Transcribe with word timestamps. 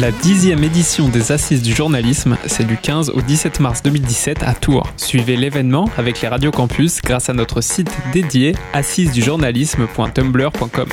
La 0.00 0.10
dixième 0.10 0.64
édition 0.64 1.08
des 1.08 1.30
Assises 1.30 1.62
du 1.62 1.72
journalisme, 1.72 2.36
c'est 2.46 2.66
du 2.66 2.76
15 2.76 3.10
au 3.10 3.20
17 3.20 3.60
mars 3.60 3.80
2017 3.84 4.42
à 4.42 4.52
Tours. 4.52 4.88
Suivez 4.96 5.36
l'événement 5.36 5.88
avec 5.96 6.20
les 6.20 6.26
radios 6.26 6.50
campus 6.50 7.00
grâce 7.00 7.30
à 7.30 7.32
notre 7.32 7.60
site 7.60 7.96
dédié 8.12 8.56
assisesdujournalisme.tumblr.com. 8.72 10.88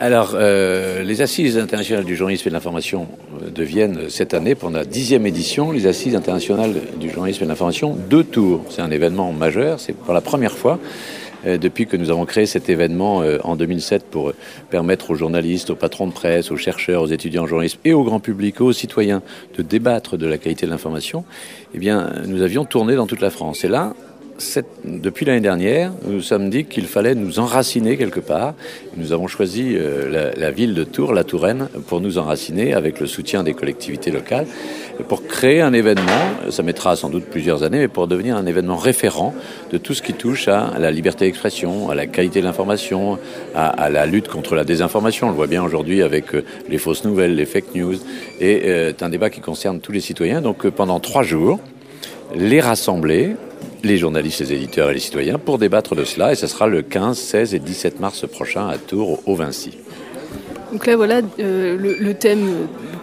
Alors, 0.00 0.32
euh, 0.34 1.02
les 1.02 1.22
Assises 1.22 1.56
internationales 1.56 2.04
du 2.04 2.14
journalisme 2.14 2.48
et 2.48 2.50
de 2.50 2.54
l'information 2.54 3.08
euh, 3.42 3.48
deviennent 3.48 4.10
cette 4.10 4.34
année, 4.34 4.54
pour 4.54 4.68
la 4.68 4.84
dixième 4.84 5.26
édition, 5.26 5.72
les 5.72 5.86
Assises 5.86 6.14
internationales 6.14 6.74
du 7.00 7.08
journalisme 7.08 7.44
et 7.44 7.46
de 7.46 7.50
l'information 7.50 7.96
de 8.10 8.20
Tours. 8.20 8.66
C'est 8.68 8.82
un 8.82 8.90
événement 8.90 9.32
majeur, 9.32 9.80
c'est 9.80 9.94
pour 9.94 10.12
la 10.12 10.20
première 10.20 10.52
fois 10.52 10.78
euh, 10.82 11.23
depuis 11.44 11.86
que 11.86 11.96
nous 11.96 12.10
avons 12.10 12.24
créé 12.24 12.46
cet 12.46 12.68
événement 12.68 13.22
euh, 13.22 13.38
en 13.44 13.56
2007 13.56 14.04
pour 14.10 14.30
euh, 14.30 14.34
permettre 14.70 15.10
aux 15.10 15.14
journalistes, 15.14 15.70
aux 15.70 15.76
patrons 15.76 16.06
de 16.06 16.12
presse, 16.12 16.50
aux 16.50 16.56
chercheurs, 16.56 17.02
aux 17.02 17.06
étudiants 17.06 17.44
en 17.44 17.46
journalisme 17.46 17.78
et 17.84 17.92
au 17.92 18.04
grand 18.04 18.20
public, 18.20 18.60
aux 18.60 18.72
citoyens 18.72 19.22
de 19.56 19.62
débattre 19.62 20.16
de 20.16 20.26
la 20.26 20.38
qualité 20.38 20.66
de 20.66 20.70
l'information, 20.70 21.24
eh 21.74 21.78
bien, 21.78 22.12
nous 22.26 22.42
avions 22.42 22.64
tourné 22.64 22.96
dans 22.96 23.06
toute 23.06 23.20
la 23.20 23.30
France. 23.30 23.64
Et 23.64 23.68
là, 23.68 23.94
depuis 24.84 25.24
l'année 25.24 25.40
dernière, 25.40 25.92
nous 26.04 26.14
nous 26.14 26.20
sommes 26.20 26.50
dit 26.50 26.64
qu'il 26.64 26.86
fallait 26.86 27.14
nous 27.14 27.38
enraciner 27.38 27.96
quelque 27.96 28.18
part. 28.18 28.54
Nous 28.96 29.12
avons 29.12 29.28
choisi 29.28 29.74
euh, 29.76 30.32
la, 30.36 30.50
ville 30.50 30.74
de 30.74 30.82
Tours, 30.82 31.12
la 31.12 31.22
Touraine, 31.22 31.68
pour 31.86 32.00
nous 32.00 32.18
enraciner 32.18 32.74
avec 32.74 32.98
le 32.98 33.06
soutien 33.06 33.44
des 33.44 33.54
collectivités 33.54 34.10
locales, 34.10 34.46
pour 35.08 35.26
créer 35.26 35.60
un 35.60 35.72
événement, 35.72 36.50
ça 36.50 36.62
mettra 36.62 36.96
sans 36.96 37.10
doute 37.10 37.26
plusieurs 37.26 37.62
années, 37.62 37.78
mais 37.78 37.88
pour 37.88 38.08
devenir 38.08 38.36
un 38.36 38.46
événement 38.46 38.76
référent 38.76 39.34
de 39.70 39.78
tout 39.78 39.94
ce 39.94 40.02
qui 40.02 40.14
touche 40.14 40.48
à 40.48 40.78
la 40.78 40.90
liberté 40.90 41.26
d'expression, 41.26 41.90
à 41.90 41.94
la 41.94 42.06
qualité 42.06 42.40
de 42.40 42.44
l'information, 42.44 43.18
à, 43.54 43.88
la 43.88 44.06
lutte 44.06 44.28
contre 44.28 44.56
la 44.56 44.64
désinformation. 44.64 45.28
On 45.28 45.30
le 45.30 45.36
voit 45.36 45.46
bien 45.46 45.62
aujourd'hui 45.62 46.02
avec 46.02 46.34
euh, 46.34 46.44
les 46.68 46.78
fausses 46.78 47.04
nouvelles, 47.04 47.36
les 47.36 47.46
fake 47.46 47.74
news, 47.74 47.96
et 48.40 48.62
euh, 48.64 48.92
c'est 48.96 49.04
un 49.04 49.10
débat 49.10 49.30
qui 49.30 49.40
concerne 49.40 49.80
tous 49.80 49.92
les 49.92 50.00
citoyens. 50.00 50.40
Donc 50.40 50.68
pendant 50.70 50.98
trois 50.98 51.22
jours, 51.22 51.60
les 52.34 52.60
rassembler, 52.60 53.36
les 53.84 53.98
journalistes, 53.98 54.40
les 54.40 54.52
éditeurs 54.54 54.90
et 54.90 54.94
les 54.94 55.00
citoyens 55.00 55.38
pour 55.38 55.58
débattre 55.58 55.94
de 55.94 56.04
cela. 56.04 56.32
Et 56.32 56.34
ce 56.34 56.46
sera 56.46 56.66
le 56.66 56.82
15, 56.82 57.16
16 57.16 57.54
et 57.54 57.58
17 57.58 58.00
mars 58.00 58.26
prochain 58.26 58.68
à 58.68 58.78
Tours, 58.78 59.20
au 59.26 59.36
Vinci. 59.36 59.78
Donc 60.72 60.86
là, 60.86 60.96
voilà, 60.96 61.20
euh, 61.38 61.76
le, 61.76 61.94
le, 61.94 62.14
thème, 62.14 62.48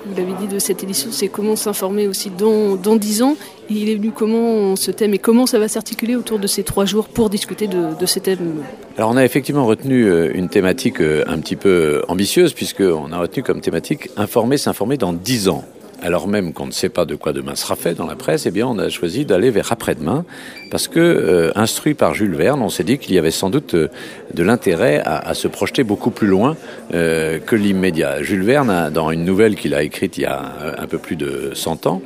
vous 0.05 0.15
l'avez 0.17 0.33
dit, 0.33 0.53
de 0.53 0.59
cette 0.59 0.83
édition, 0.83 1.09
c'est 1.11 1.29
comment 1.29 1.55
s'informer 1.55 2.05
aussi 2.05 2.29
dans, 2.29 2.75
dans 2.75 2.97
10 2.97 3.21
ans. 3.21 3.37
Et 3.69 3.75
il 3.75 3.89
est 3.89 3.95
venu 3.95 4.11
comment 4.11 4.75
ce 4.75 4.91
thème 4.91 5.13
et 5.13 5.19
comment 5.19 5.45
ça 5.45 5.57
va 5.57 5.69
s'articuler 5.69 6.17
autour 6.17 6.37
de 6.37 6.47
ces 6.47 6.63
trois 6.63 6.83
jours 6.83 7.07
pour 7.07 7.29
discuter 7.29 7.67
de, 7.67 7.97
de 7.97 8.05
ces 8.05 8.19
thèmes? 8.19 8.63
Alors 8.97 9.09
on 9.09 9.15
a 9.15 9.23
effectivement 9.23 9.65
retenu 9.65 10.03
euh, 10.03 10.31
une 10.33 10.49
thématique 10.49 10.99
euh, 10.99 11.23
un 11.27 11.39
petit 11.39 11.55
peu 11.55 12.01
ambitieuse, 12.09 12.51
puisqu'on 12.51 13.13
a 13.13 13.19
retenu 13.19 13.41
comme 13.41 13.61
thématique 13.61 14.09
informer, 14.17 14.57
s'informer 14.57 14.97
dans 14.97 15.13
10 15.13 15.47
ans 15.47 15.63
alors 16.01 16.27
même 16.27 16.53
qu'on 16.53 16.65
ne 16.65 16.71
sait 16.71 16.89
pas 16.89 17.05
de 17.05 17.15
quoi 17.15 17.31
demain 17.31 17.55
sera 17.55 17.75
fait 17.75 17.93
dans 17.93 18.07
la 18.07 18.15
presse, 18.15 18.45
eh 18.45 18.51
bien, 18.51 18.67
on 18.67 18.79
a 18.79 18.89
choisi 18.89 19.25
d'aller 19.25 19.51
vers 19.51 19.71
après-demain, 19.71 20.25
parce 20.71 20.87
que, 20.87 20.99
euh, 20.99 21.51
instruit 21.55 21.93
par 21.93 22.13
Jules 22.13 22.35
Verne, 22.35 22.61
on 22.61 22.69
s'est 22.69 22.83
dit 22.83 22.97
qu'il 22.97 23.13
y 23.13 23.19
avait 23.19 23.31
sans 23.31 23.49
doute 23.49 23.75
euh, 23.75 23.87
de 24.33 24.43
l'intérêt 24.43 25.01
à, 25.05 25.33
se 25.33 25.47
projeter 25.47 25.83
beaucoup 25.83 26.11
plus 26.11 26.27
loin 26.27 26.57
euh, 26.93 27.39
que 27.39 27.55
l'immédiat. 27.55 28.23
Jules 28.23 28.43
Verne, 28.43 28.89
dans 28.93 29.11
une 29.11 29.23
nouvelle 29.23 29.55
qu'il 29.55 29.73
a 29.75 29.83
écrite 29.83 30.17
il 30.17 30.21
y 30.21 30.25
a 30.25 30.41
un, 30.77 30.87
peu 30.87 30.97
plus 30.97 31.15
de 31.15 31.51
100 31.53 31.85
ans, 31.85 32.01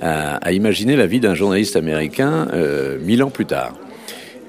a, 0.00 0.52
imaginé 0.52 0.96
la 0.96 1.06
vie 1.06 1.20
d'un 1.20 1.34
journaliste 1.34 1.76
américain 1.76 2.48
euh, 2.52 2.98
mille 3.00 3.22
ans 3.22 3.30
plus 3.30 3.46
tard. 3.46 3.74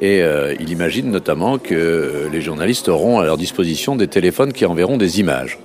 Et 0.01 0.23
il 0.59 0.71
imagine 0.71 1.11
notamment 1.11 1.59
que 1.59 2.27
les 2.33 2.41
journalistes 2.41 2.89
auront 2.89 3.19
à 3.19 3.23
leur 3.23 3.37
disposition 3.37 3.95
des 3.95 4.07
téléphones 4.07 4.51
qui 4.51 4.65
enverront 4.65 4.97
des 4.97 5.19
images. 5.19 5.59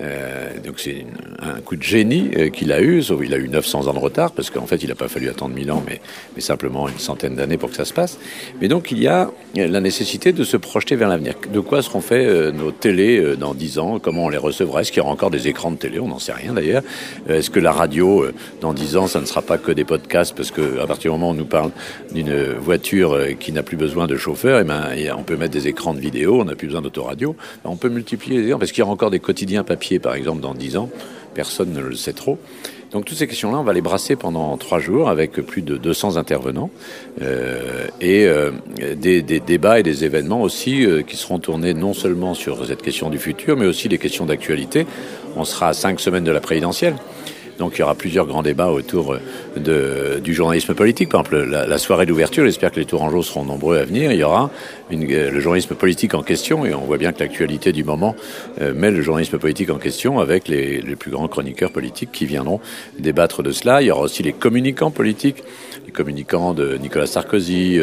Euh, 0.00 0.58
donc 0.64 0.74
c'est 0.78 1.06
un 1.40 1.60
coup 1.60 1.76
de 1.76 1.82
génie 1.82 2.30
euh, 2.36 2.50
qu'il 2.50 2.72
a 2.72 2.80
eu, 2.80 3.02
sauf 3.02 3.20
il 3.24 3.34
a 3.34 3.38
eu 3.38 3.48
900 3.48 3.86
ans 3.86 3.94
de 3.94 3.98
retard, 3.98 4.32
parce 4.32 4.50
qu'en 4.50 4.66
fait 4.66 4.82
il 4.82 4.88
n'a 4.88 4.94
pas 4.94 5.08
fallu 5.08 5.28
attendre 5.28 5.54
1000 5.54 5.70
ans, 5.72 5.82
mais, 5.86 6.00
simplement 6.40 6.88
une 6.88 6.98
centaine 6.98 7.34
d'années 7.34 7.58
pour 7.58 7.68
que 7.68 7.76
ça 7.76 7.84
se 7.84 7.92
passe. 7.92 8.18
Mais 8.60 8.68
donc 8.68 8.92
il 8.92 9.02
y 9.02 9.08
a 9.08 9.30
la 9.54 9.80
nécessité 9.80 10.32
de 10.32 10.44
se 10.44 10.56
projeter 10.56 10.96
vers 10.96 11.08
l'avenir. 11.08 11.34
De 11.52 11.60
quoi 11.60 11.82
seront 11.82 12.00
faits 12.00 12.26
euh, 12.26 12.52
nos 12.52 12.70
télés 12.70 13.18
euh, 13.18 13.36
dans 13.36 13.54
10 13.54 13.78
ans? 13.78 13.98
Comment 13.98 14.26
on 14.26 14.28
les 14.28 14.38
recevra? 14.38 14.80
Est-ce 14.80 14.92
qu'il 14.92 14.98
y 14.98 15.02
aura 15.02 15.12
encore 15.12 15.30
des 15.30 15.48
écrans 15.48 15.70
de 15.70 15.76
télé? 15.76 15.98
On 15.98 16.08
n'en 16.08 16.18
sait 16.18 16.32
rien 16.32 16.52
d'ailleurs. 16.52 16.82
Euh, 17.28 17.38
Est-ce 17.38 17.50
que 17.50 17.60
la 17.60 17.72
radio, 17.72 18.22
euh, 18.22 18.34
dans 18.60 18.72
10 18.72 18.96
ans, 18.96 19.06
ça 19.06 19.20
ne 19.20 19.26
sera 19.26 19.42
pas 19.42 19.58
que 19.58 19.72
des 19.72 19.84
podcasts 19.84 20.36
Parce 20.36 20.50
qu'à 20.50 20.86
partir 20.86 21.10
du 21.12 21.18
moment 21.18 21.30
où 21.30 21.32
on 21.32 21.34
nous 21.34 21.44
parle 21.44 21.70
d'une 22.12 22.54
voiture 22.54 23.18
qui 23.38 23.52
n'a 23.52 23.62
plus 23.62 23.76
besoin 23.76 24.06
de 24.06 24.16
chauffeur, 24.16 24.60
et 24.60 24.64
ben, 24.64 24.88
on 25.16 25.22
peut 25.22 25.36
mettre 25.36 25.52
des 25.52 25.68
écrans 25.68 25.94
de 25.94 26.00
vidéo, 26.00 26.40
on 26.40 26.44
n'a 26.44 26.54
plus 26.54 26.66
besoin 26.66 26.82
d'autoradio. 26.82 27.36
On 27.64 27.76
peut 27.76 27.88
multiplier 27.88 28.42
les 28.42 28.52
parce 28.52 28.72
qu'il 28.72 28.80
y 28.80 28.82
aura 28.82 28.92
encore 28.92 29.10
des 29.10 29.20
quotidiens 29.20 29.62
papier 29.62 29.87
par 29.98 30.14
exemple, 30.14 30.40
dans 30.40 30.54
10 30.54 30.76
ans. 30.76 30.90
Personne 31.34 31.72
ne 31.72 31.80
le 31.80 31.96
sait 31.96 32.12
trop. 32.12 32.38
Donc 32.90 33.04
toutes 33.04 33.18
ces 33.18 33.26
questions-là, 33.26 33.58
on 33.58 33.64
va 33.64 33.74
les 33.74 33.82
brasser 33.82 34.16
pendant 34.16 34.56
trois 34.56 34.78
jours 34.78 35.10
avec 35.10 35.32
plus 35.32 35.60
de 35.60 35.76
200 35.76 36.16
intervenants 36.16 36.70
euh, 37.20 37.86
et 38.00 38.26
euh, 38.26 38.50
des, 38.96 39.20
débats 39.22 39.78
et 39.78 39.82
des 39.82 40.04
événements 40.04 40.40
aussi 40.40 40.86
euh, 40.86 41.02
qui 41.02 41.16
seront 41.16 41.38
tournés 41.38 41.74
non 41.74 41.92
seulement 41.92 42.32
sur 42.32 42.64
cette 42.66 42.80
question 42.80 43.10
du 43.10 43.18
futur, 43.18 43.56
mais 43.58 43.66
aussi 43.66 43.88
les 43.88 43.98
questions 43.98 44.24
d'actualité. 44.24 44.86
On 45.36 45.44
sera 45.44 45.68
à 45.68 45.72
cinq 45.74 46.00
semaines 46.00 46.24
de 46.24 46.32
la 46.32 46.40
présidentielle. 46.40 46.94
Donc 47.58 47.76
il 47.76 47.80
y 47.80 47.82
aura 47.82 47.94
plusieurs 47.94 48.26
grands 48.26 48.42
débats 48.42 48.68
autour 48.68 49.16
de, 49.56 50.20
du 50.22 50.32
journalisme 50.32 50.74
politique. 50.74 51.08
Par 51.08 51.20
exemple, 51.20 51.44
la, 51.44 51.78
soirée 51.78 52.06
d'ouverture, 52.06 52.44
j'espère 52.44 52.70
que 52.70 52.80
les 52.80 52.86
Tourangeaux 52.86 53.22
seront 53.22 53.44
nombreux 53.44 53.78
à 53.78 53.84
venir. 53.84 54.12
Il 54.12 54.18
y 54.18 54.22
aura 54.22 54.50
une, 54.90 55.06
le 55.06 55.40
journalisme 55.40 55.74
politique 55.74 56.14
en 56.14 56.22
question, 56.22 56.64
et 56.64 56.74
on 56.74 56.82
voit 56.82 56.98
bien 56.98 57.12
que 57.12 57.20
l'actualité 57.20 57.72
du 57.72 57.84
moment 57.84 58.14
euh, 58.60 58.72
met 58.74 58.90
le 58.90 59.02
journalisme 59.02 59.38
politique 59.38 59.70
en 59.70 59.78
question 59.78 60.18
avec 60.20 60.48
les, 60.48 60.80
plus 60.98 61.10
grands 61.10 61.28
chroniqueurs 61.28 61.70
politiques 61.70 62.12
qui 62.12 62.26
viendront 62.26 62.60
débattre 62.98 63.42
de 63.42 63.50
cela. 63.50 63.82
Il 63.82 63.86
y 63.86 63.90
aura 63.90 64.02
aussi 64.02 64.22
les 64.22 64.32
communicants 64.32 64.90
politiques, 64.90 65.42
les 65.86 65.92
communicants 65.92 66.54
de 66.54 66.76
Nicolas 66.76 67.06
Sarkozy, 67.06 67.78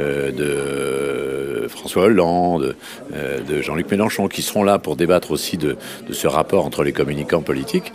euh, 0.00 0.30
de 0.30 1.68
François 1.68 2.04
Hollande, 2.04 2.76
euh, 3.14 3.40
de 3.40 3.60
Jean-Luc 3.60 3.90
Mélenchon, 3.90 4.28
qui 4.28 4.42
seront 4.42 4.62
là 4.62 4.78
pour 4.78 4.96
débattre 4.96 5.30
aussi 5.30 5.56
de, 5.56 5.76
de 6.08 6.12
ce 6.12 6.26
rapport 6.26 6.64
entre 6.64 6.84
les 6.84 6.92
communicants 6.92 7.42
politiques. 7.42 7.92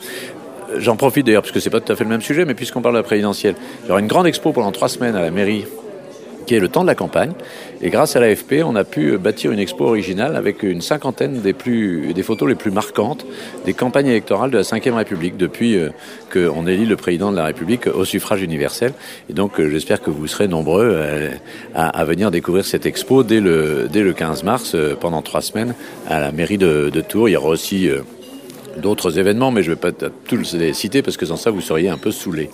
J'en 0.78 0.96
profite 0.96 1.26
d'ailleurs, 1.26 1.44
parce 1.44 1.52
que 1.52 1.59
c'est 1.59 1.70
pas 1.70 1.80
tout 1.80 1.92
à 1.92 1.96
fait 1.96 2.04
le 2.04 2.09
même 2.09 2.22
sujet, 2.22 2.46
mais 2.46 2.54
puisqu'on 2.54 2.82
parle 2.82 2.96
de 2.96 3.00
la 3.00 3.04
présidentielle, 3.04 3.56
il 3.84 3.88
y 3.88 3.92
aura 3.92 4.00
une 4.00 4.08
grande 4.08 4.28
expo 4.28 4.52
pendant 4.52 4.72
trois 4.72 4.90
semaines 4.90 5.16
à 5.16 5.22
la 5.22 5.32
mairie 5.32 5.66
qui 6.46 6.56
est 6.56 6.59
le 6.59 6.68
temps 6.68 6.82
de 6.82 6.88
la 6.88 6.96
campagne. 6.96 7.32
Et 7.82 7.90
grâce 7.90 8.16
à 8.16 8.20
l'AFP, 8.20 8.64
on 8.66 8.76
a 8.76 8.84
pu 8.84 9.18
bâtir 9.18 9.52
une 9.52 9.60
expo 9.60 9.86
originale 9.86 10.36
avec 10.36 10.64
une 10.64 10.81
cinquantaine 10.81 11.42
des, 11.42 11.54
plus, 11.54 12.14
des 12.14 12.24
photos 12.24 12.50
les 12.50 12.56
plus 12.56 12.72
marquantes 12.72 13.26
des 13.66 13.74
campagnes 13.74 14.08
électorales 14.08 14.52
de 14.52 14.58
la 14.58 14.64
Ve 14.64 14.96
République 14.96 15.38
depuis 15.38 15.78
euh, 15.78 15.90
qu'on 16.31 16.68
élit 16.68 16.86
le 16.86 16.96
président 16.96 17.31
de 17.31 17.38
la 17.38 17.46
République 17.46 17.88
au 17.88 18.06
suffrage 18.06 18.42
universel. 18.42 18.94
Et 19.30 19.34
donc 19.34 19.60
euh, 19.60 19.70
j'espère 19.70 20.02
que 20.02 20.10
vous 20.10 20.28
serez 20.28 20.48
nombreux 20.48 20.92
euh, 20.94 21.30
à, 21.74 22.04
venir 22.06 22.31
découvrir 22.31 22.66
cette 22.66 22.86
expo 22.86 23.24
dès 23.24 23.40
le, 23.40 23.88
dès 23.92 24.02
le 24.02 24.14
15 24.14 24.44
mars, 24.44 24.76
pendant 25.00 25.22
trois 25.22 25.42
semaines, 25.42 25.74
à 26.08 26.20
la 26.20 26.31
mairie 26.31 26.58
de, 26.58 26.90
de 26.94 27.02
Tours. 27.02 27.30
Il 27.30 27.34
y 27.34 27.38
aura 27.38 27.50
aussi 27.50 27.90
d'autres 28.78 29.20
événements, 29.20 29.52
mais 29.52 29.64
je 29.64 29.72
ne 29.72 29.76
vais 29.76 29.82
pas 29.82 29.92
tous 29.92 30.54
les 30.54 30.74
citer 30.74 31.02
parce 31.02 31.18
que 31.18 31.26
sans 31.26 31.38
ça, 31.38 31.52
vous 31.52 31.62
seriez 31.62 31.90
un 31.90 31.98
peu 31.98 32.12
saoulé. 32.12 32.50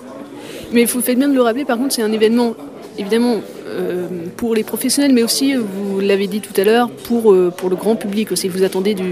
Mais 0.72 0.85
faut 0.85 1.01
faites 1.01 1.17
bien 1.17 1.29
de 1.29 1.33
le 1.33 1.41
rappeler, 1.41 1.66
par 1.66 1.78
contre, 1.78 1.94
c'est 1.94 2.01
un 2.01 2.11
événement 2.11 2.55
évidemment 2.97 3.41
euh, 3.67 4.07
pour 4.35 4.56
les 4.56 4.63
professionnels, 4.63 5.13
mais 5.13 5.23
aussi, 5.23 5.53
vous 5.53 6.00
l'avez 6.00 6.27
dit 6.27 6.41
tout 6.41 6.59
à 6.59 6.63
l'heure, 6.63 6.89
pour, 6.89 7.31
euh, 7.31 7.53
pour 7.56 7.69
le 7.69 7.75
grand 7.75 7.95
public 7.95 8.31
aussi. 8.31 8.47
Vous 8.47 8.63
attendez 8.63 8.94
du, 8.94 9.03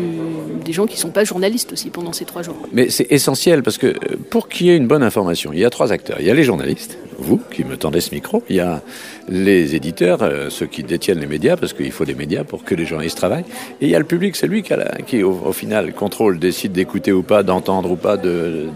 des 0.63 0.73
gens 0.73 0.87
qui 0.87 0.95
ne 0.95 0.99
sont 0.99 1.09
pas 1.09 1.23
journalistes 1.23 1.71
aussi 1.73 1.89
pendant 1.89 2.13
ces 2.13 2.25
trois 2.25 2.41
jours. 2.41 2.57
Mais 2.71 2.89
c'est 2.89 3.07
essentiel 3.11 3.63
parce 3.63 3.77
que 3.77 3.93
pour 4.29 4.49
qu'il 4.49 4.67
y 4.67 4.69
ait 4.71 4.77
une 4.77 4.87
bonne 4.87 5.03
information, 5.03 5.51
il 5.53 5.59
y 5.59 5.65
a 5.65 5.69
trois 5.69 5.91
acteurs. 5.91 6.17
Il 6.19 6.25
y 6.25 6.31
a 6.31 6.33
les 6.33 6.43
journalistes, 6.43 6.97
vous 7.17 7.39
qui 7.51 7.63
me 7.63 7.77
tendez 7.77 8.01
ce 8.01 8.13
micro, 8.13 8.43
il 8.49 8.57
y 8.57 8.59
a 8.59 8.81
les 9.29 9.75
éditeurs, 9.75 10.21
euh, 10.21 10.49
ceux 10.49 10.65
qui 10.65 10.83
détiennent 10.83 11.19
les 11.19 11.27
médias, 11.27 11.57
parce 11.57 11.73
qu'il 11.73 11.91
faut 11.91 12.05
des 12.05 12.15
médias 12.15 12.43
pour 12.43 12.63
que 12.63 12.75
les 12.75 12.85
journalistes 12.85 13.17
travaillent, 13.17 13.45
et 13.81 13.85
il 13.85 13.89
y 13.89 13.95
a 13.95 13.99
le 13.99 14.05
public, 14.05 14.35
c'est 14.35 14.47
lui 14.47 14.63
qui, 15.07 15.23
au, 15.23 15.53
final 15.53 15.93
contrôle, 15.93 16.39
décide 16.39 16.71
d'écouter 16.71 17.11
ou 17.11 17.23
pas, 17.23 17.43
d'entendre 17.43 17.91
ou 17.91 17.95
pas, 17.95 18.17
d'acheter 18.17 18.73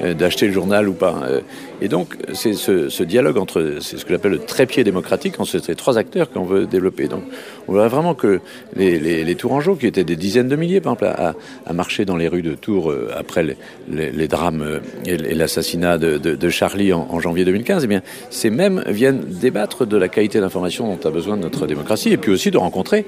de, 0.00 0.14
de, 0.14 0.46
le 0.46 0.52
journal 0.52 0.88
ou 0.88 0.94
pas. 0.94 1.28
Et 1.80 1.88
donc 1.88 2.16
c'est 2.32 2.54
ce, 2.54 3.02
dialogue 3.02 3.38
entre, 3.38 3.76
c'est 3.80 3.98
ce 3.98 4.04
que 4.04 4.12
j'appelle 4.12 4.32
le 4.32 4.38
trépied 4.38 4.82
démocratique, 4.82 5.38
entre 5.38 5.58
ces 5.58 5.74
trois 5.74 5.96
acteurs 5.96 6.30
qu'on 6.30 6.44
veut 6.44 6.66
développer. 6.66 7.06
Donc 7.06 7.22
on 7.68 7.72
voudrait 7.72 7.88
vraiment 7.88 8.14
que 8.14 8.40
les, 8.76 9.34
Tourangeaux, 9.36 9.76
qui 9.76 9.86
étaient 9.86 10.04
des 10.04 10.16
dizaines 10.16 10.48
de 10.48 10.56
milliers, 10.56 10.80
par 10.80 10.94
exemple, 10.94 11.34
à, 11.66 11.72
marcher 11.72 12.04
dans 12.04 12.16
les 12.16 12.26
rues 12.26 12.42
de 12.42 12.54
Tours 12.54 12.90
euh, 12.90 13.10
après 13.16 13.56
les, 13.88 14.28
drames 14.28 14.80
et 15.06 15.16
l'assassinat 15.16 15.98
de, 15.98 16.48
Charlie 16.50 16.92
en, 16.92 17.06
en 17.10 17.20
janvier 17.20 17.44
2015, 17.48 17.84
eh 17.84 17.86
bien, 17.86 18.02
ces 18.30 18.50
mêmes 18.50 18.82
viennent 18.86 19.20
débattre 19.20 19.86
de 19.86 19.96
la 19.96 20.08
qualité 20.08 20.40
d'information 20.40 20.86
dont 20.86 21.08
a 21.08 21.10
besoin 21.10 21.36
notre 21.36 21.66
démocratie, 21.66 22.10
et 22.10 22.16
puis 22.16 22.30
aussi 22.30 22.50
de 22.50 22.58
rencontrer 22.58 23.06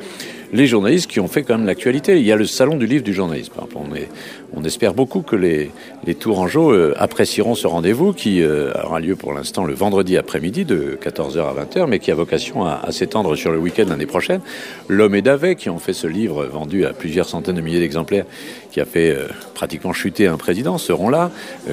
les 0.52 0.67
journalistes 0.67 1.11
qui 1.11 1.20
ont 1.20 1.29
fait 1.29 1.43
quand 1.43 1.56
même 1.56 1.67
l'actualité. 1.67 2.19
Il 2.19 2.26
y 2.26 2.32
a 2.32 2.37
le 2.37 2.47
salon 2.47 2.76
du 2.76 2.87
livre 2.87 3.05
du 3.05 3.12
journalisme. 3.12 3.52
On, 3.75 3.94
est, 3.94 4.08
on 4.52 4.64
espère 4.64 4.94
beaucoup 4.94 5.23
que 5.23 5.37
les, 5.37 5.70
les 6.05 6.14
Tourangeaux 6.14 6.73
euh, 6.73 6.94
apprécieront 6.97 7.55
ce 7.55 7.67
rendez-vous 7.67 8.12
qui 8.12 8.43
euh, 8.43 8.73
aura 8.85 9.00
lieu 9.00 9.17
pour 9.17 9.32
l'instant 9.32 9.64
le 9.64 9.75
vendredi 9.75 10.17
après-midi 10.17 10.64
de 10.64 10.99
14h 11.00 11.38
à 11.38 11.64
20h, 11.64 11.87
mais 11.87 11.99
qui 11.99 12.11
a 12.11 12.14
vocation 12.14 12.64
à, 12.64 12.81
à 12.82 12.93
s'étendre 12.93 13.37
sur 13.37 13.52
le 13.52 13.58
week-end 13.58 13.87
l'année 13.88 14.06
prochaine. 14.06 14.41
L'homme 14.88 15.14
et 15.14 15.23
Davet, 15.23 15.55
qui 15.55 15.70
ont 15.70 15.79
fait 15.79 15.93
ce 15.93 16.06
livre 16.06 16.44
vendu 16.47 16.85
à 16.85 16.93
plusieurs 16.93 17.29
centaines 17.29 17.56
de 17.56 17.61
milliers 17.61 17.81
d'exemplaires, 17.81 18.25
qui 18.73 18.81
a 18.81 18.85
fait 18.85 19.11
euh, 19.11 19.29
pratiquement 19.55 19.93
chuter 19.93 20.26
un 20.26 20.37
président, 20.37 20.79
seront 20.79 21.08
là. 21.08 21.31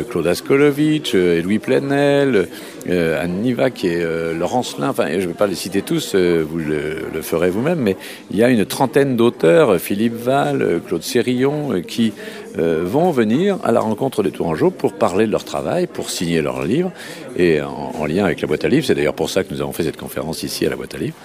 Claude 0.10 0.28
Askolovitch, 0.28 1.14
Louis 1.14 1.60
Plenel, 1.60 2.48
Anne 2.90 3.42
Niva, 3.42 3.70
qui 3.70 3.88
est 3.88 4.34
Laurence 4.34 4.78
Lin, 4.80 4.90
enfin 4.90 5.08
je 5.12 5.16
ne 5.16 5.28
vais 5.28 5.34
pas 5.34 5.48
les 5.48 5.56
citer 5.56 5.82
tous, 5.82 6.16
vous 6.16 6.58
le, 6.58 7.22
ferez 7.22 7.50
vous-même, 7.50 7.80
mais 7.80 7.98
il 8.32 8.38
y 8.38 8.44
a 8.44 8.50
une 8.50 8.66
trentaine 8.66 9.16
d'auteurs, 9.16 9.78
Philippe 9.78 10.16
Val, 10.16 10.82
Claude 10.88 11.04
Sérillon, 11.04 11.82
qui 11.82 12.14
euh, 12.58 12.84
vont 12.84 13.12
venir 13.12 13.60
à 13.64 13.72
la 13.72 13.80
rencontre 13.80 14.24
des 14.24 14.32
Tourangeaux 14.32 14.72
pour 14.72 14.94
parler 14.94 15.28
de 15.28 15.32
leur 15.32 15.44
travail, 15.44 15.86
pour 15.86 16.10
signer 16.10 16.42
leurs 16.42 16.64
livres, 16.64 16.92
et 17.36 17.62
en, 17.62 18.06
lien 18.06 18.26
avec 18.26 18.42
la 18.42 18.48
boîte 18.48 18.66
à 18.66 18.68
livres. 18.68 18.86
C'est 18.86 18.96
d'ailleurs 18.96 19.14
pour 19.14 19.30
ça 19.30 19.44
que 19.44 19.54
nous 19.54 19.62
avons 19.62 19.74
fait 19.74 19.84
cette 19.84 19.98
conférence 19.98 20.42
ici 20.42 20.66
à 20.66 20.70
la 20.70 20.76
boîte 20.76 20.96
à 20.96 20.98
livres. 20.98 21.16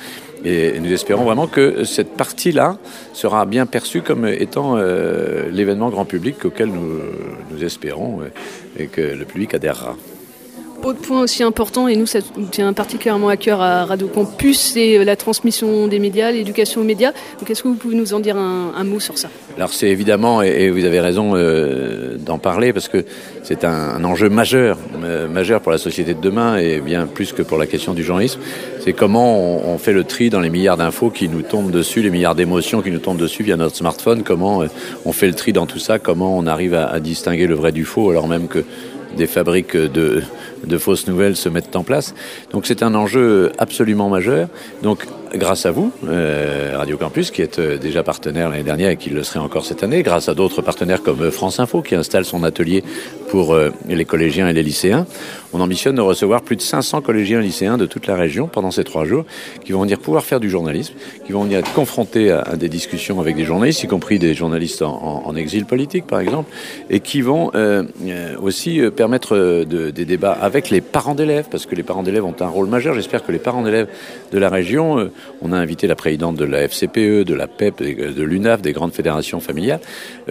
Et 0.45 0.79
nous 0.79 0.93
espérons 0.93 1.25
vraiment 1.25 1.47
que 1.47 1.85
cette 1.85 2.17
partie-là 2.17 2.77
sera 3.15 3.47
bien 3.47 3.65
perçue 3.65 4.03
comme 4.03 4.27
étant 4.27 4.77
euh, 4.77 5.49
l'événement 5.51 5.89
grand 5.89 6.05
public 6.05 6.45
auquel 6.45 6.71
nous, 6.71 7.65
espérons 7.65 8.21
et 8.79 8.87
que 8.87 9.01
le 9.01 9.25
public 9.25 9.55
adhérera. 9.55 9.97
Autre 10.85 11.01
point 11.01 11.23
aussi 11.23 11.45
important, 11.45 11.87
et 11.87 11.95
nous 11.95 12.07
ça 12.07 12.19
nous 12.37 12.47
tient 12.47 12.73
particulièrement 12.73 13.29
à 13.29 13.37
cœur 13.37 13.61
à 13.61 13.85
Radio 13.85 14.09
Campus, 14.09 14.59
c'est 14.59 14.99
euh, 14.99 15.05
la 15.05 15.15
transmission 15.15 15.87
des 15.87 16.01
médias, 16.01 16.33
l'éducation 16.33 16.81
aux 16.81 16.85
médias. 16.85 17.13
Donc 17.39 17.49
est-ce 17.49 17.63
que 17.63 17.69
vous 17.69 17.77
pouvez 17.77 17.95
nous 17.95 18.15
en 18.15 18.19
dire 18.19 18.37
un, 18.37 18.83
mot 18.83 18.99
sur 18.99 19.17
ça? 19.17 19.29
Alors 19.57 19.73
c'est 19.73 19.87
évidemment, 19.87 20.43
et, 20.43 20.71
vous 20.71 20.85
avez 20.85 20.99
raison 20.99 21.37
euh, 21.37 22.17
d'en 22.19 22.39
parler, 22.39 22.73
parce 22.73 22.89
que 22.89 23.05
c'est 23.45 23.65
un, 23.65 24.03
enjeu 24.03 24.29
majeur, 24.29 24.77
euh, 25.05 25.29
majeur 25.29 25.61
pour 25.61 25.71
la 25.71 25.79
société 25.79 26.15
de 26.15 26.21
demain, 26.21 26.57
et 26.57 26.81
bien 26.81 27.07
plus 27.07 27.33
que 27.33 27.43
pour 27.43 27.59
la 27.59 27.67
question 27.67 27.95
du 27.95 28.03
journalisme. 28.03 28.41
C'est 28.81 28.93
comment 28.93 29.39
on, 29.39 29.79
fait 29.79 29.93
le 29.93 30.03
tri 30.03 30.31
dans 30.31 30.41
les 30.41 30.51
milliards 30.51 30.77
d'infos 30.77 31.11
qui 31.11 31.29
nous 31.29 31.43
tombent 31.43 31.71
dessus, 31.71 32.03
les 32.03 32.11
milliards 32.11 32.35
d'émotions 32.35 32.83
qui 32.83 32.91
nous 32.91 32.99
tombent 32.99 33.19
dessus 33.19 33.45
via 33.45 33.57
notre 33.57 33.77
smartphone, 33.77 34.25
comment 34.25 34.65
on 35.05 35.13
fait 35.13 35.29
le 35.29 35.35
tri 35.35 35.53
dans 35.53 35.67
tout 35.67 35.79
ça, 35.79 36.01
comment 36.01 36.37
on 36.37 36.49
arrive 36.49 36.75
à 36.75 36.99
distinguer 36.99 37.47
le 37.47 37.55
vrai 37.55 37.71
du 37.71 37.85
faux, 37.85 38.11
alors 38.11 38.27
même 38.27 38.49
que 38.49 38.65
des 39.17 39.27
fabriques 39.27 39.77
de, 39.77 40.23
fausses 40.79 41.07
nouvelles 41.07 41.37
se 41.37 41.49
mettent 41.49 41.77
en 41.77 41.85
place. 41.85 42.15
Donc 42.53 42.67
c'est 42.67 42.83
un 42.83 42.95
enjeu 42.95 43.53
absolument 43.59 44.09
majeur. 44.09 44.49
Grâce 45.35 45.67
à 45.67 45.71
vous, 45.71 45.93
euh, 46.07 46.75
Radio 46.77 46.97
Campus, 46.97 47.31
qui 47.31 47.43
est 47.43 47.59
euh, 47.59 47.79
déjà 47.79 48.03
partenaire 48.03 48.51
l'année 48.51 48.63
dernière 48.63 48.91
et 48.91 48.97
qui 48.97 49.11
le 49.11 49.23
serait 49.23 49.39
encore 49.39 49.65
cette 49.65 49.83
année, 49.83 50.03
grâce 50.03 50.29
à 50.29 50.35
d'autres 50.35 50.63
partenaires 50.63 51.03
comme 51.03 51.23
euh, 51.23 51.31
France 51.31 51.61
Info, 51.61 51.83
qui 51.83 51.95
installe 51.95 52.25
son 52.25 52.45
atelier 52.45 52.85
pour 53.29 53.57
les 53.89 54.05
collégiens 54.05 54.47
et 54.47 54.53
les 54.53 54.63
lycéens, 54.63 55.07
on 55.55 55.61
ambitionne 55.63 55.97
de 55.97 56.03
recevoir 56.03 56.43
plus 56.43 56.57
de 56.57 56.61
500 56.61 57.01
collégiens 57.01 57.41
et 57.41 57.43
lycéens 57.43 57.79
de 57.79 57.87
toute 57.87 58.07
la 58.07 58.15
région 58.15 58.47
pendant 58.47 58.71
ces 58.71 58.85
trois 58.85 59.07
jours, 59.07 59.25
qui 59.65 59.73
vont 59.73 59.81
venir 59.81 59.99
pouvoir 60.01 60.23
faire 60.25 60.39
du 60.39 60.51
journalisme, 60.51 60.93
qui 61.25 61.33
vont 61.33 61.45
venir 61.45 61.61
être 61.61 61.73
confrontés 61.73 62.31
à, 62.31 62.57
des 62.57 62.69
discussions 62.69 63.21
avec 63.21 63.35
des 63.35 63.45
journalistes, 63.45 63.83
y 63.85 63.87
compris 63.87 64.19
des 64.19 64.35
journalistes 64.35 64.83
en, 64.83 65.35
exil 65.35 65.65
politique, 65.65 66.07
par 66.07 66.21
exemple, 66.21 66.51
et 66.91 67.01
qui 67.01 67.23
vont 67.23 67.53
aussi 68.43 68.83
permettre 68.95 69.65
des 69.65 70.05
débats 70.05 70.37
avec 70.39 70.69
les 70.69 70.83
parents 70.83 71.15
d'élèves, 71.15 71.47
parce 71.51 71.65
que 71.65 71.75
les 71.75 71.83
parents 71.83 72.03
d'élèves 72.03 72.27
ont 72.27 72.37
un 72.39 72.49
rôle 72.49 72.67
majeur. 72.67 72.95
J'espère 72.95 73.25
que 73.25 73.33
les 73.33 73.39
parents 73.39 73.63
d'élèves 73.63 73.89
de 74.31 74.39
la 74.39 74.51
région 74.51 75.11
on 75.41 75.53
a 75.53 75.57
invité 75.57 75.87
la 75.87 75.97
présidente 75.97 76.37
de 76.37 76.45
la 76.45 76.63
FCPE, 76.69 77.25
de 77.25 77.35
la 77.35 77.47
PEP, 77.47 77.81
e 77.81 78.13
de 78.13 78.23
l'UNAF, 78.23 78.63
des 78.63 78.73
grandes 78.73 78.93
fédérations 78.93 79.41
familiales, 79.41 79.81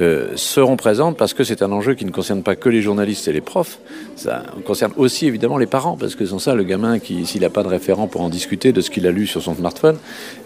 euh, 0.02 0.30
seront 0.36 0.78
présentes 0.78 1.18
parce 1.18 1.34
que 1.34 1.44
c'est 1.44 1.62
un 1.62 1.72
enjeu 1.72 1.96
qui 1.96 2.06
ne 2.06 2.12
concerne 2.12 2.44
pas 2.44 2.56
que 2.56 2.70
les 2.70 2.82
journalistes 2.82 3.28
et 3.28 3.34
les 3.34 3.42
profs, 3.42 3.80
ça 4.16 4.44
concerne 4.66 4.94
aussi 4.98 5.28
évidemment 5.28 5.58
les 5.58 5.66
parents, 5.66 5.98
parce 5.98 6.16
que 6.16 6.26
sans 6.26 6.40
ça, 6.40 6.56
le 6.56 6.64
gamin, 6.64 7.00
qui 7.00 7.26
s'il 7.26 7.42
n'a 7.42 7.50
pas 7.50 7.64
de 7.64 7.68
référent 7.68 8.08
pour 8.08 8.22
en 8.22 8.30
discuter 8.30 8.72
de 8.72 8.82
ce 8.82 8.90
qu'il 8.90 9.06
a 9.08 9.12
lu 9.12 9.28
sur 9.28 9.42
son 9.42 9.56
smartphone 9.56 9.98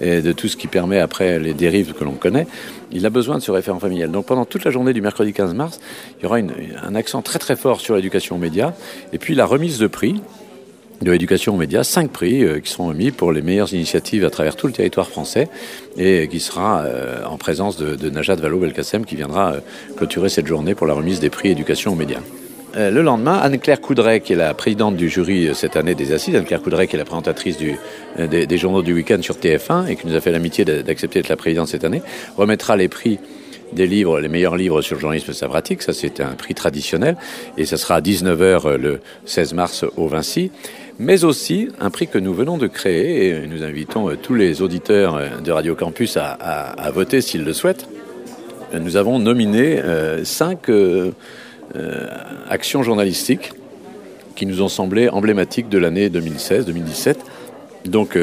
et 0.02 0.22
de 0.22 0.32
tout 0.32 0.48
ce 0.48 0.58
qui 0.58 0.68
permet 0.68 1.00
après 1.00 1.40
les 1.40 1.54
dérives 1.54 1.94
que 1.94 2.04
l'on 2.04 2.14
connaît, 2.14 2.48
il 2.92 3.06
a 3.06 3.10
besoin 3.10 3.38
de 3.38 3.42
ce 3.42 3.52
référent 3.52 3.80
familial. 3.80 4.12
Donc 4.12 4.26
pendant 4.26 4.46
toute 4.46 4.64
la 4.64 4.72
journée 4.72 4.94
du 4.94 5.02
mercredi 5.02 5.34
15 5.34 5.54
mars, 5.54 5.80
il 6.20 6.24
y 6.24 6.26
aura 6.26 6.38
un 6.38 6.96
accent 6.96 7.22
très 7.22 7.40
très 7.40 7.56
fort 7.56 7.82
sur 7.82 7.96
l'éducation 7.96 8.36
aux 8.36 8.40
médias, 8.40 8.74
et 9.14 9.18
puis 9.18 9.36
la 9.36 9.46
remise 9.46 9.80
de 9.80 9.88
prix 9.88 10.22
de 11.02 11.12
l'éducation 11.12 11.54
aux 11.54 11.58
médias, 11.58 11.84
cinq 11.84 12.12
prix 12.12 12.44
euh, 12.44 12.60
qui 12.60 12.72
seront 12.72 12.88
remis 12.88 13.12
pour 13.12 13.32
les 13.32 13.42
meilleures 13.42 13.74
initiatives 13.74 14.26
à 14.26 14.30
travers 14.30 14.56
tout 14.56 14.68
le 14.68 14.74
territoire 14.74 15.08
français 15.08 15.50
et 15.98 16.28
qui 16.28 16.40
sera 16.40 16.84
euh, 16.84 17.26
en 17.26 17.38
présence 17.38 17.78
de, 17.78 18.10
Najat 18.10 18.36
Vallaud-Belkacem 18.36 19.06
qui 19.06 19.16
viendra 19.16 19.54
euh, 19.54 19.60
clôturer 19.98 20.30
cette 20.30 20.48
journée 20.48 20.76
pour 20.76 20.88
la 20.88 20.94
remise 20.94 21.20
des 21.20 21.30
prix 21.30 21.50
éducation 21.50 21.94
aux 21.94 21.96
médias. 21.96 22.22
Le 22.78 23.02
lendemain, 23.02 23.38
Anne-Claire 23.38 23.80
Coudray, 23.80 24.20
qui 24.20 24.34
est 24.34 24.36
la 24.36 24.54
présidente 24.54 24.98
du 24.98 25.08
jury 25.08 25.50
cette 25.56 25.78
année 25.78 25.96
des 25.96 26.12
Assises, 26.12 26.36
Anne-Claire 26.36 26.62
Coudray, 26.62 26.90
qui 26.90 26.98
est 26.98 27.00
la 27.00 27.06
présentatrice 27.06 27.56
des, 27.58 28.58
journaux 28.58 28.82
du 28.82 28.94
week-end 28.94 29.22
sur 29.22 29.36
TF1 29.36 29.88
et 29.88 29.96
qui 29.96 30.06
nous 30.06 30.14
a 30.14 30.20
fait 30.20 30.34
l'amitié 30.34 30.66
d'accepter 30.66 31.20
d'être 31.20 31.30
la 31.30 31.38
présidente 31.38 31.70
cette 31.70 31.86
année, 31.86 32.02
remettra 32.36 32.76
les 32.76 32.90
prix 32.90 33.18
des 33.72 33.88
livres, 33.88 34.20
les 34.20 34.28
meilleurs 34.28 34.58
livres 34.58 34.82
sur 34.82 34.96
le 34.96 35.02
journalisme 35.02 35.32
savratique. 35.32 35.84
Ça, 35.84 35.94
c'est 35.94 36.20
un 36.20 36.34
prix 36.34 36.54
traditionnel. 36.54 37.16
Et 37.58 37.66
ça 37.66 37.78
sera 37.78 37.96
à 37.96 38.02
19h 38.02 38.76
le 38.76 39.00
16 39.26 39.54
mars 39.54 39.86
au 39.96 40.08
Vinci 40.08 40.52
mais 41.00 41.24
aussi 41.24 41.70
un 41.80 41.90
prix 41.90 42.08
que 42.08 42.18
nous 42.18 42.34
venons 42.34 42.58
de 42.58 42.68
créer 42.68 43.28
et 43.28 43.48
nous 43.48 43.64
invitons 43.64 44.10
euh, 44.10 44.16
tous 44.16 44.34
les 44.34 44.62
auditeurs 44.62 45.16
euh, 45.16 45.42
de 45.44 45.52
Radio 45.52 45.76
Campus 45.76 46.18
à, 46.18 46.92
voter 46.94 47.22
s'ils 47.22 47.44
le 47.44 47.54
souhaitent. 47.54 47.88
Nous 48.74 48.98
avons 48.98 49.20
nominé 49.20 49.80
euh, 49.80 50.24
cinq 50.24 50.70
actions 52.50 52.84
journalistiques 52.84 53.52
qui 54.36 54.46
nous 54.46 54.62
ont 54.62 54.68
semblé 54.70 55.10
emblématiques 55.10 55.70
de 55.70 55.78
l'année 55.78 56.10
2016-2017. 56.10 57.16
Donc 57.86 58.18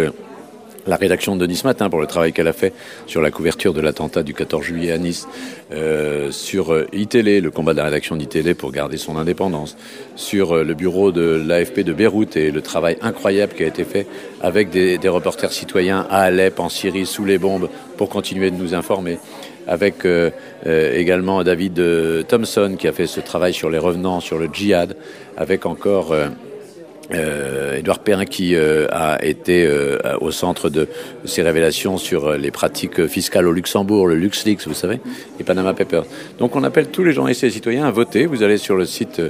la 0.86 0.96
rédaction 0.96 1.36
de 1.36 1.46
Nice 1.46 1.64
Matin 1.64 1.88
pour 1.90 2.00
le 2.00 2.06
travail 2.06 2.32
qu'elle 2.32 2.48
a 2.48 2.52
fait 2.52 2.72
sur 3.06 3.22
la 3.22 3.30
couverture 3.30 3.72
de 3.72 3.80
l'attentat 3.80 4.22
du 4.22 4.34
14 4.34 4.64
juillet 4.64 4.92
à 4.92 4.98
Nice, 4.98 5.28
euh, 5.72 6.30
sur 6.30 6.72
euh, 6.72 6.86
ITélé, 6.92 7.40
le 7.40 7.50
combat 7.50 7.72
de 7.72 7.78
la 7.78 7.84
rédaction 7.84 8.16
d'ITélé 8.16 8.54
pour 8.54 8.72
garder 8.72 8.96
son 8.96 9.16
indépendance, 9.16 9.76
sur 10.16 10.52
euh, 10.52 10.64
le 10.64 10.74
bureau 10.74 11.12
de 11.12 11.42
l'AFP 11.46 11.80
de 11.80 11.92
Beyrouth 11.92 12.36
et 12.36 12.50
le 12.50 12.62
travail 12.62 12.96
incroyable 13.00 13.54
qui 13.54 13.64
a 13.64 13.66
été 13.66 13.84
fait 13.84 14.06
avec 14.40 14.70
des, 14.70 14.98
reporters 15.08 15.52
citoyens 15.52 16.06
à 16.10 16.22
Alep, 16.22 16.58
en 16.58 16.68
Syrie, 16.68 17.06
sous 17.06 17.24
les 17.24 17.38
bombes, 17.38 17.68
pour 17.96 18.08
continuer 18.08 18.50
de 18.50 18.56
nous 18.56 18.74
informer 18.74 19.18
avec 19.68 20.06
également 20.64 21.44
David 21.44 21.80
Thompson 22.26 22.74
qui 22.78 22.88
a 22.88 22.92
fait 22.92 23.06
ce 23.06 23.20
travail 23.20 23.52
sur 23.52 23.70
les 23.70 23.78
revenants, 23.78 24.20
sur 24.20 24.38
le 24.38 24.48
djihad, 24.52 24.96
avec 25.36 25.66
encore 25.66 26.14
euh, 27.10 27.78
Édouard 27.78 27.98
Perrin 27.98 28.24
qui 28.24 28.54
euh, 28.54 28.86
a 28.90 29.24
été 29.24 29.66
euh, 29.66 29.98
au 30.20 30.30
centre 30.30 30.70
de 30.70 30.88
ces 31.24 31.42
révélations 31.42 31.98
sur 31.98 32.26
euh, 32.26 32.36
les 32.36 32.50
pratiques 32.50 33.06
fiscales 33.06 33.46
au 33.46 33.52
Luxembourg, 33.52 34.06
le 34.06 34.14
LuxLeaks, 34.14 34.66
vous 34.66 34.74
savez, 34.74 35.00
et 35.40 35.44
Panama 35.44 35.74
Papers. 35.74 36.04
Donc 36.38 36.56
on 36.56 36.64
appelle 36.64 36.88
tous 36.88 37.04
les 37.04 37.12
journalistes 37.12 37.42
et 37.42 37.46
les 37.46 37.52
citoyens 37.52 37.84
à 37.84 37.90
voter. 37.90 38.26
Vous 38.26 38.42
allez 38.42 38.58
sur 38.58 38.76
le 38.76 38.84
site 38.84 39.20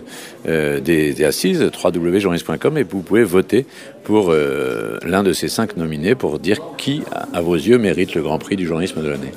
des, 0.45 0.81
des, 0.81 1.25
assises, 1.25 1.71
www.journaliste.com, 1.83 2.79
et 2.79 2.83
vous 2.83 3.03
pouvez 3.03 3.25
voter 3.25 3.67
pour 4.05 4.33
l'un 4.33 5.23
de 5.23 5.33
ces 5.33 5.49
cinq 5.49 5.77
nominés 5.77 6.15
pour 6.15 6.39
dire 6.39 6.59
qui, 6.77 7.03
à 7.33 7.41
vos 7.41 7.55
yeux, 7.55 7.79
mérite 7.79 8.15
le 8.15 8.23
Grand 8.23 8.39
Prix 8.39 8.57
du 8.57 8.67
journalisme 8.67 9.03
de 9.03 9.09
l'année. 9.09 9.33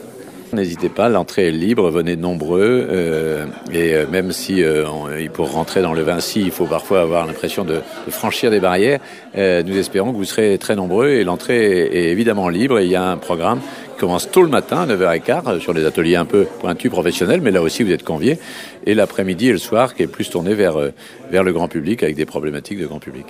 N'hésitez 0.53 0.89
pas, 0.89 1.09
l'entrée 1.09 1.47
est 1.47 1.51
libre, 1.51 1.89
venez 1.89 2.15
nombreux. 2.15 2.87
Euh, 2.89 3.45
et 3.71 3.93
euh, 3.93 4.05
même 4.09 4.31
si 4.31 4.63
euh, 4.63 4.85
pour 5.33 5.51
rentrer 5.51 5.81
dans 5.81 5.93
le 5.93 6.01
Vinci, 6.03 6.41
il 6.41 6.51
faut 6.51 6.65
parfois 6.65 7.01
avoir 7.01 7.25
l'impression 7.25 7.65
de, 7.65 7.81
franchir 8.09 8.51
des 8.51 8.59
barrières, 8.59 8.99
nous 9.35 9.77
espérons 9.77 10.11
que 10.11 10.17
vous 10.17 10.25
serez 10.25 10.57
très 10.57 10.75
nombreux 10.75 11.09
et 11.09 11.23
l'entrée 11.23 11.87
est, 11.87 12.11
évidemment 12.11 12.49
libre. 12.49 12.79
il 12.79 12.89
y 12.89 12.95
a 12.95 13.03
un 13.03 13.17
programme 13.17 13.59
qui 13.93 13.99
commence 13.99 14.29
tôt 14.29 14.43
le 14.43 14.49
matin, 14.49 14.81
à 14.81 14.85
9h15, 14.85 15.59
sur 15.59 15.73
des 15.73 15.85
ateliers 15.85 16.15
un 16.15 16.25
peu 16.25 16.45
pointus 16.59 16.91
professionnels, 16.91 17.41
mais 17.41 17.51
là 17.51 17.61
aussi 17.61 17.83
vous 17.83 17.91
êtes 17.91 18.03
conviés. 18.03 18.37
Et 18.85 18.93
l'après-midi 18.93 19.49
et 19.49 19.51
le 19.51 19.57
soir 19.57 19.95
qui 19.95 20.03
est 20.03 20.07
plus 20.07 20.29
tourné 20.29 20.53
vers, 20.53 20.77
vers 21.31 21.43
le 21.43 21.53
grand 21.53 21.67
public 21.67 22.03
avec 22.03 22.15
des 22.15 22.25
problématiques 22.25 22.79
de 22.79 22.85
grand 22.85 22.99
public. 22.99 23.25